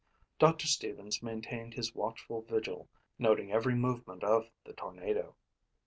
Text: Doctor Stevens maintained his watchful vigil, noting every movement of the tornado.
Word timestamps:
Doctor 0.39 0.65
Stevens 0.65 1.21
maintained 1.21 1.75
his 1.75 1.93
watchful 1.93 2.41
vigil, 2.41 2.89
noting 3.19 3.51
every 3.51 3.75
movement 3.75 4.23
of 4.23 4.49
the 4.63 4.73
tornado. 4.73 5.35